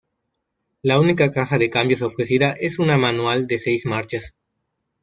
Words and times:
La 0.81 0.99
única 0.99 1.29
caja 1.31 1.59
de 1.59 1.69
cambios 1.69 2.01
ofrecida 2.01 2.53
es 2.53 2.79
una 2.79 2.97
manual 2.97 3.45
de 3.45 3.59
seis 3.59 3.85
marchas. 3.85 4.33